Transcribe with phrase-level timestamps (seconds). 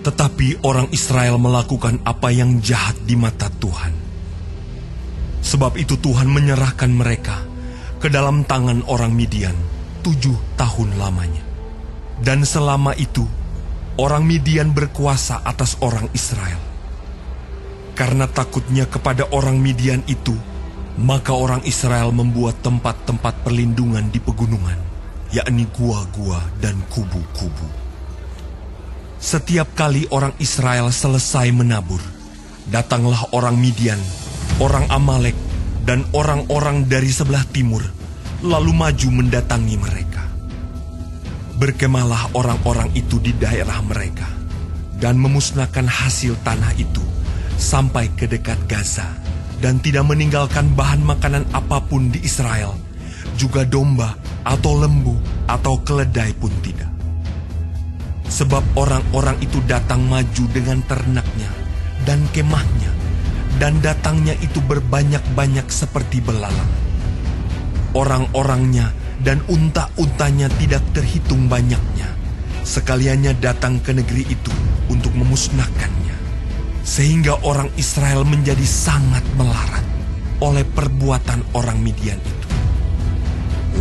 [0.00, 3.92] Tetapi orang Israel melakukan apa yang jahat di mata Tuhan.
[5.40, 7.44] Sebab itu Tuhan menyerahkan mereka
[8.00, 9.56] ke dalam tangan orang Midian
[10.00, 11.44] tujuh tahun lamanya.
[12.20, 13.24] Dan selama itu,
[14.00, 16.60] orang Midian berkuasa atas orang Israel.
[17.96, 20.32] Karena takutnya kepada orang Midian itu,
[21.00, 24.80] maka orang Israel membuat tempat-tempat perlindungan di pegunungan,
[25.32, 27.89] yakni gua-gua dan kubu-kubu.
[29.20, 32.00] Setiap kali orang Israel selesai menabur,
[32.72, 34.00] datanglah orang Midian,
[34.56, 35.36] orang Amalek,
[35.84, 37.84] dan orang-orang dari sebelah timur,
[38.40, 40.24] lalu maju mendatangi mereka.
[41.60, 44.24] Berkemalah orang-orang itu di daerah mereka,
[44.96, 47.04] dan memusnahkan hasil tanah itu
[47.60, 49.04] sampai ke dekat Gaza,
[49.60, 52.72] dan tidak meninggalkan bahan makanan apa pun di Israel,
[53.36, 54.16] juga domba
[54.48, 56.79] atau lembu atau keledai pun tidak.
[58.30, 61.50] Sebab orang-orang itu datang maju dengan ternaknya
[62.06, 62.94] dan kemahnya,
[63.58, 66.70] dan datangnya itu berbanyak-banyak seperti belalang.
[67.90, 72.06] Orang-orangnya dan unta-untanya tidak terhitung banyaknya.
[72.62, 74.54] Sekaliannya datang ke negeri itu
[74.86, 76.16] untuk memusnahkannya.
[76.86, 79.84] Sehingga orang Israel menjadi sangat melarat
[80.40, 82.48] oleh perbuatan orang Midian itu.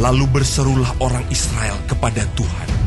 [0.00, 2.77] Lalu berserulah orang Israel kepada Tuhan.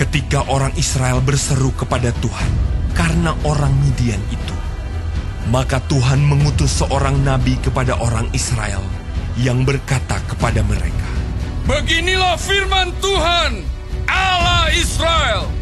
[0.00, 2.48] Ketika orang Israel berseru kepada Tuhan
[2.96, 4.56] karena orang Midian itu,
[5.52, 8.80] maka Tuhan mengutus seorang nabi kepada orang Israel
[9.36, 11.04] yang berkata kepada mereka,
[11.68, 13.60] Beginilah firman Tuhan,
[14.08, 15.52] Allah Israel.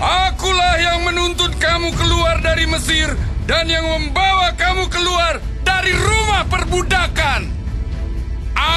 [0.00, 3.12] Akulah yang menuntut kamu keluar dari Mesir
[3.44, 7.52] dan yang membawa kamu keluar dari rumah perbudakan.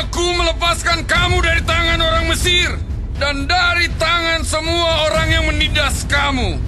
[0.03, 2.75] Aku melepaskan kamu dari tangan orang Mesir
[3.15, 6.59] dan dari tangan semua orang yang menindas kamu.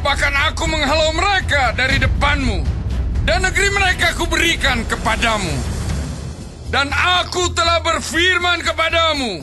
[0.00, 2.64] Bahkan aku menghalau mereka dari depanmu,
[3.26, 5.52] dan negeri mereka kuberikan kepadamu.
[6.70, 9.42] Dan aku telah berfirman kepadamu,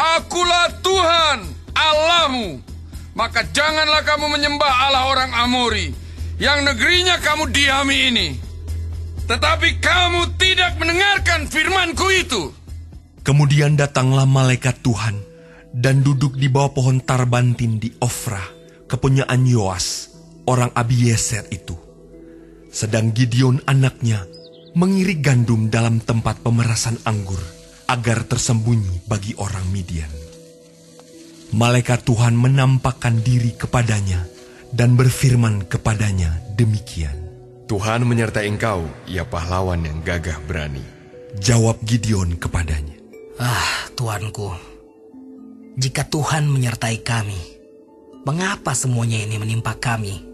[0.00, 1.38] Akulah Tuhan
[1.76, 2.64] Allahmu.
[3.12, 5.92] Maka janganlah kamu menyembah Allah orang Amori,
[6.40, 8.28] yang negerinya kamu diami ini.
[9.28, 12.42] Tetapi kamu tidak mendengarkan firmanku itu.
[13.20, 15.27] Kemudian datanglah malaikat Tuhan
[15.78, 18.42] dan duduk di bawah pohon tarbantin di Ofra,
[18.90, 20.10] kepunyaan Yoas,
[20.50, 21.78] orang Abieser itu.
[22.74, 24.26] Sedang Gideon anaknya
[24.74, 27.38] mengirik gandum dalam tempat pemerasan anggur
[27.86, 30.10] agar tersembunyi bagi orang Midian.
[31.54, 34.26] Malaikat Tuhan menampakkan diri kepadanya
[34.74, 37.14] dan berfirman kepadanya demikian.
[37.70, 40.84] Tuhan menyertai engkau, ya pahlawan yang gagah berani.
[41.40, 42.96] Jawab Gideon kepadanya.
[43.40, 44.52] Ah, Tuanku,
[45.78, 47.38] jika Tuhan menyertai kami,
[48.26, 50.26] mengapa semuanya ini menimpa kami?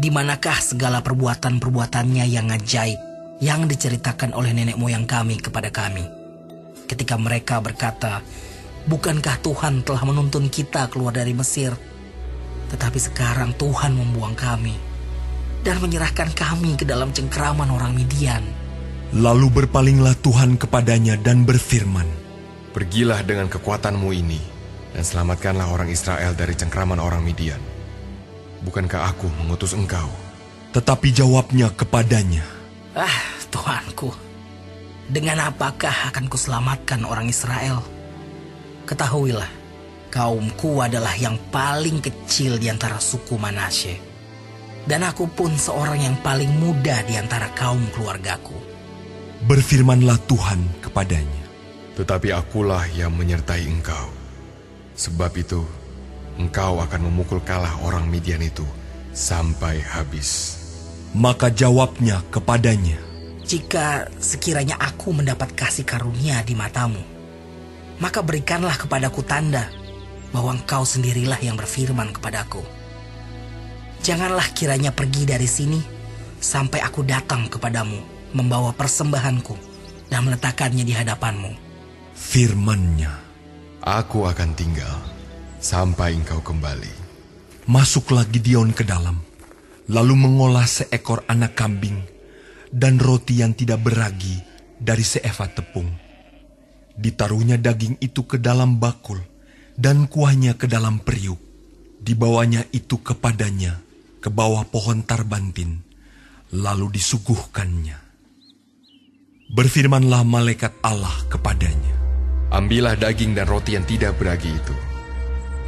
[0.00, 2.96] Di manakah segala perbuatan-perbuatannya yang ajaib
[3.44, 6.08] yang diceritakan oleh nenek moyang kami kepada kami?
[6.88, 8.24] Ketika mereka berkata,
[8.88, 11.76] Bukankah Tuhan telah menuntun kita keluar dari Mesir?
[12.72, 14.72] Tetapi sekarang Tuhan membuang kami
[15.60, 18.40] dan menyerahkan kami ke dalam cengkeraman orang Midian.
[19.12, 22.19] Lalu berpalinglah Tuhan kepadanya dan berfirman,
[22.70, 24.38] Pergilah dengan kekuatanmu ini
[24.94, 27.58] dan selamatkanlah orang Israel dari cengkraman orang Midian.
[28.62, 30.06] Bukankah aku mengutus engkau?
[30.70, 32.46] Tetapi jawabnya kepadanya,
[32.94, 33.18] Ah,
[33.50, 34.14] Tuanku,
[35.10, 37.82] dengan apakah akan kuselamatkan orang Israel?
[38.86, 39.50] Ketahuilah,
[40.10, 43.98] kaumku adalah yang paling kecil di antara suku Manasye.
[44.86, 48.54] Dan aku pun seorang yang paling muda di antara kaum keluargaku.
[49.46, 51.39] Berfirmanlah Tuhan kepadanya,
[52.00, 54.08] Tetapi akulah yang menyertai engkau.
[54.96, 55.60] Sebab itu,
[56.40, 58.64] engkau akan memukul kalah orang Midian itu
[59.12, 60.56] sampai habis.
[61.12, 62.96] Maka jawabnya kepadanya,
[63.44, 67.02] Jika sekiranya aku mendapat kasih karunia di matamu,
[67.98, 69.68] maka berikanlah kepadaku tanda
[70.30, 72.62] bahwa engkau sendirilah yang berfirman kepadaku.
[74.00, 75.82] Janganlah kiranya pergi dari sini
[76.40, 78.00] sampai aku datang kepadamu
[78.32, 79.52] membawa persembahanku
[80.08, 81.69] dan meletakkannya di hadapanmu.
[82.14, 83.30] Firmannya,
[83.80, 84.92] Aku akan tinggal
[85.56, 86.92] sampai engkau kembali.
[87.64, 89.24] Masuklah Gideon ke dalam,
[89.88, 91.96] lalu mengolah seekor anak kambing
[92.68, 94.36] dan roti yang tidak beragi
[94.76, 95.88] dari seeva tepung.
[96.92, 99.16] Ditaruhnya daging itu ke dalam bakul
[99.80, 101.40] dan kuahnya ke dalam periuk.
[102.00, 103.80] Dibawanya itu kepadanya
[104.20, 105.84] ke bawah pohon tarbantin,
[106.52, 107.96] lalu disuguhkannya.
[109.52, 111.99] Berfirmanlah malaikat Allah kepadanya.
[112.50, 114.74] Ambillah daging dan roti yang tidak beragi itu.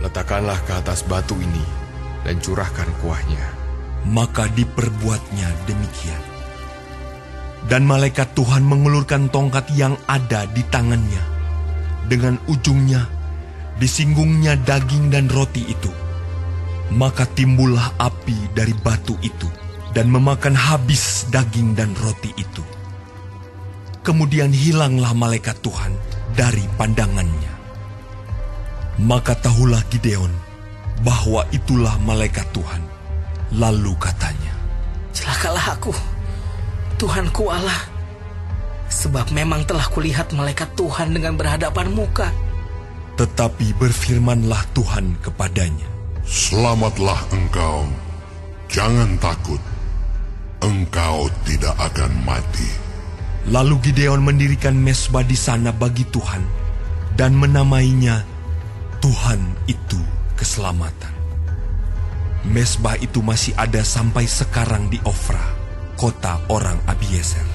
[0.02, 1.62] Letakkanlah ke atas batu ini
[2.26, 3.46] dan curahkan kuahnya.
[4.10, 6.22] Maka diperbuatnya demikian.
[7.70, 11.22] Dan malaikat Tuhan mengulurkan tongkat yang ada di tangannya.
[12.10, 13.06] Dengan ujungnya,
[13.78, 15.94] disinggungnya daging dan roti itu.
[16.90, 19.46] Maka timbullah api dari batu itu
[19.94, 22.66] dan memakan habis daging dan roti itu.
[24.02, 25.94] Kemudian hilanglah malaikat Tuhan
[26.32, 27.52] dari pandangannya.
[29.02, 30.30] Maka tahulah Gideon
[31.02, 32.82] bahwa itulah malaikat Tuhan.
[33.52, 34.52] Lalu katanya,
[35.12, 35.92] Celakalah aku,
[36.96, 37.84] Tuhanku Allah.
[38.88, 42.32] Sebab memang telah kulihat malaikat Tuhan dengan berhadapan muka.
[43.16, 45.88] Tetapi berfirmanlah Tuhan kepadanya,
[46.24, 47.84] Selamatlah engkau,
[48.72, 49.60] jangan takut.
[50.62, 52.91] Engkau tidak akan mati.
[53.50, 56.46] Lalu Gideon mendirikan mesbah di sana bagi Tuhan
[57.18, 58.22] dan menamainya
[59.02, 59.98] Tuhan itu
[60.38, 61.10] keselamatan.
[62.46, 65.42] Mesbah itu masih ada sampai sekarang di Ofra,
[65.98, 67.51] kota orang Abiezer.